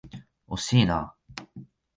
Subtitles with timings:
[0.47, 1.13] 惜しいな。